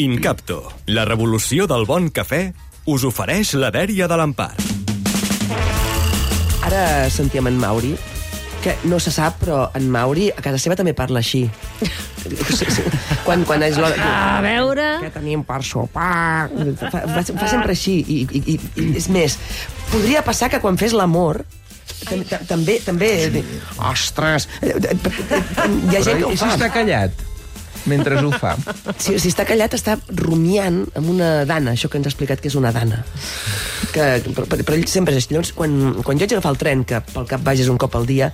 [0.00, 2.38] Incapto, la revolució del bon cafè,
[2.88, 4.54] us ofereix la dèria de l'Empar.
[6.64, 7.90] Ara sentíem en Mauri,
[8.64, 11.42] que no se sap, però en Mauri a casa seva també parla així.
[12.24, 12.86] Sí, sí.
[13.26, 13.98] Quan, quan és l'hora...
[14.38, 14.86] A veure...
[15.02, 16.48] Què tenim per sopar?
[16.86, 17.98] Fa, fa, fa sempre així.
[18.00, 19.36] I, i, i, i és més,
[19.90, 21.42] podria passar que quan fes l'amor
[22.08, 23.12] tam- tam- també, també...
[23.90, 24.48] Ostres!
[24.64, 26.54] Hi ha gent que ho I si fa.
[26.56, 27.28] està callat
[27.90, 28.54] mentre ho fa?
[28.96, 32.50] Si, si està callat, està rumiant amb una dana, això que ens ha explicat que
[32.50, 33.02] és una dana.
[33.92, 35.34] Que, però, però ell sempre és així.
[35.34, 38.08] Llavors, quan, quan jo haig d'agafar el tren, que pel cap baix un cop al
[38.08, 38.32] dia,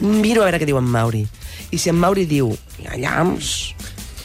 [0.00, 1.24] miro a veure què diu en Mauri.
[1.72, 2.52] I si en Mauri diu,
[2.94, 3.75] llamps,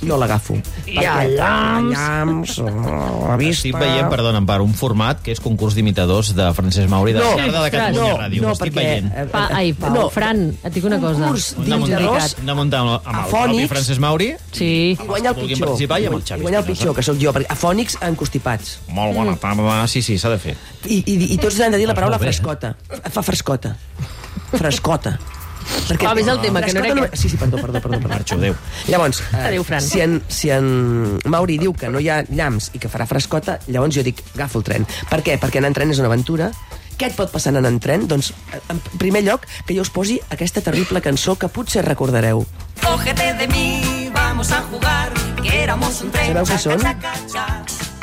[0.01, 0.55] jo l'agafo.
[0.87, 1.93] Hi ha llamps.
[1.95, 3.67] llamps, oh, la vista...
[3.67, 7.31] Estic veient, perdona, per un format que és concurs d'imitadors de Francesc Mauri de No,
[7.35, 8.41] la tarda de Catalunya no, Ràdio.
[8.41, 8.85] no, estic perquè...
[8.85, 9.11] veient.
[9.13, 11.21] eh, Pa, ai, Pau, no, Fran, et dic una cosa.
[11.27, 13.57] Concurs d'imitadors hem de muntar amb el Afònics.
[13.61, 14.31] propi Francesc Mauri.
[14.51, 14.71] Sí.
[14.91, 15.67] i guanya el pitjor.
[15.67, 18.79] participar i amb el I Xavi guanya el pitjor, que sóc jo, perquè afònics encostipats.
[18.89, 19.85] Molt bona tarda.
[19.87, 20.55] Sí, sí, s'ha de fer.
[20.85, 22.73] I, i, i tots han de dir la paraula frescota.
[23.11, 23.75] Fa frescota.
[24.51, 25.17] Frescota.
[25.87, 27.15] Perquè, Ah, ves el tema, que no era aquest.
[27.15, 27.99] Sí, sí, perdó, perdó, perdó.
[27.99, 28.09] perdó.
[28.09, 28.55] Marxo, adéu.
[28.87, 29.81] Llavors, eh, Adéu, Fran.
[29.81, 33.59] si, en, si en Mauri diu que no hi ha llamps i que farà frescota,
[33.67, 34.87] llavors jo dic, agafo el tren.
[35.09, 35.39] Per què?
[35.39, 36.51] Perquè anar en tren és una aventura.
[36.97, 38.07] Què et pot passar anant en tren?
[38.07, 42.45] Doncs, eh, en primer lloc, que jo us posi aquesta terrible cançó que potser recordareu.
[42.83, 46.27] Cógete de mí, vamos a jugar, que éramos un tren.
[46.27, 46.81] Sabeu qui són?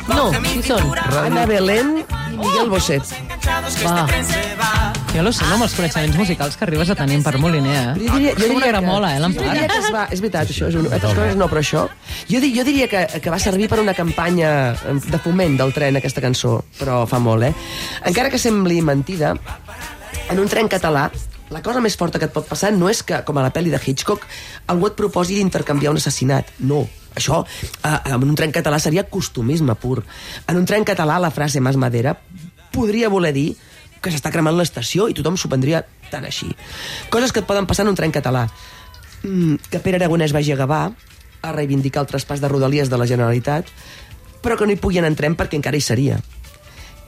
[0.09, 0.83] No, mi qui són?
[0.97, 1.99] Ana Belén
[2.33, 2.99] i Miguel Bosé.
[2.99, 4.93] que Va.
[5.27, 5.49] Este tren se va.
[5.49, 7.93] Jo al·lucino amb els coneixements musicals que arribes a tenir en Part Moliner, eh?
[7.97, 9.47] jo diria, jo És com una diria gramola, eh, Jo l'Empar?
[9.53, 10.07] diria que es va...
[10.11, 10.85] És veritat, això és un...
[10.91, 11.87] Altres coses no, però això...
[12.29, 14.75] Jo, di, jo diria que, que va servir per una campanya
[15.09, 17.53] de foment del tren, aquesta cançó, però fa molt, eh?
[18.05, 19.35] Encara que sembli mentida,
[20.29, 21.09] en un tren català,
[21.49, 23.71] la cosa més forta que et pot passar no és que, com a la pel·li
[23.73, 24.25] de Hitchcock,
[24.69, 26.53] algú et proposi d'intercanviar un assassinat.
[26.59, 26.85] No.
[27.17, 27.41] Això,
[27.83, 30.03] eh, en un tren català, seria costumisme pur.
[30.47, 32.15] En un tren català, la frase Mas Madera
[32.71, 33.55] podria voler dir
[34.01, 36.49] que s'està cremant l'estació i tothom s'ho prendria tan així.
[37.13, 38.47] Coses que et poden passar en un tren català.
[39.23, 40.81] Mm, que Pere Aragonès vagi a Gavà
[41.41, 43.67] a reivindicar el traspàs de Rodalies de la Generalitat,
[44.43, 46.19] però que no hi pugui anar en tren perquè encara hi seria.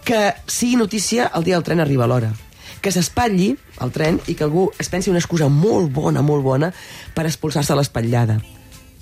[0.03, 2.31] Que sigui notícia el dia del tren arriba a l'hora.
[2.81, 3.53] Que s'espatlli
[3.85, 6.71] el tren i que algú es pensi una excusa molt bona, molt bona,
[7.15, 8.39] per expulsar-se l'espatllada.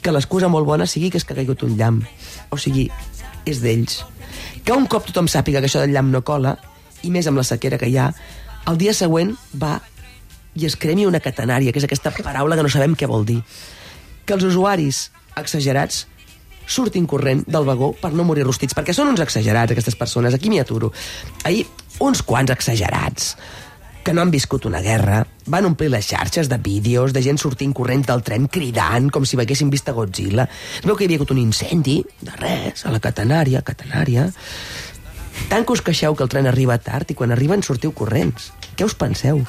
[0.04, 2.04] Que l'excusa molt bona sigui que és que ha caigut un llamp.
[2.52, 2.90] O sigui,
[3.46, 4.04] és d'ells.
[4.66, 6.58] Que un cop tothom sàpiga que això del llamp no cola,
[7.04, 8.12] i més amb la sequera que hi ha,
[8.70, 9.78] el dia següent va
[10.60, 13.40] i es cremi una catenària, que és aquesta paraula que no sabem què vol dir.
[14.26, 15.08] Que els usuaris
[15.40, 16.06] exagerats
[16.70, 20.36] surtin corrent del vagó per no morir rostits, perquè són uns exagerats, aquestes persones.
[20.36, 20.92] Aquí m'hi aturo.
[21.48, 21.66] Ahir,
[22.06, 23.34] uns quants exagerats
[24.04, 25.20] que no han viscut una guerra,
[25.52, 29.38] van omplir les xarxes de vídeos de gent sortint corrents del tren cridant com si
[29.38, 30.48] haguessin vist a Godzilla.
[30.80, 34.30] Es veu que hi havia hagut un incendi, de res, a la catenària, catenària.
[35.48, 38.52] Tant que us queixeu que el tren arriba tard i quan arriben sortiu corrents.
[38.78, 39.42] Què us penseu?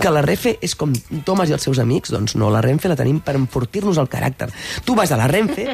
[0.00, 0.92] Que la Renfe és com
[1.26, 2.12] Thomas i els seus amics?
[2.14, 4.50] Doncs no, la Renfe la tenim per enfortir-nos el caràcter.
[4.86, 5.66] Tu vas a la Renfe,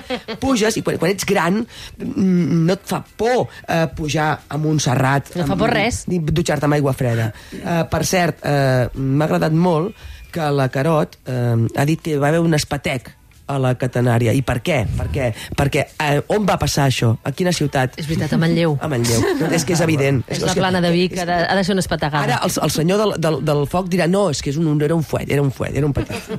[0.43, 5.35] puges i quan, quan ets gran mm, no et fa por eh, pujar a Montserrat.
[5.39, 6.05] No fa por res.
[6.11, 7.31] ni Dutxar-te amb aigua freda.
[7.53, 9.95] Eh, per cert, eh, m'ha agradat molt
[10.35, 13.15] que la Carot eh, ha dit que va haver un espatec
[13.47, 14.35] a la catenària.
[14.35, 14.81] I per què?
[14.99, 15.31] Per què?
[15.57, 17.13] Perquè eh, on va passar això?
[17.27, 17.95] A quina ciutat?
[18.01, 18.77] És veritat, a Manlleu.
[18.83, 19.23] A Manlleu.
[19.51, 20.23] és que és evident.
[20.37, 22.41] És la plana de Vic, ha de, ha de ser una Ara espategada.
[22.45, 25.05] el, el senyor del, del, del foc dirà no, és que és un, era un
[25.07, 26.37] fuet, era un fuet, era un petit.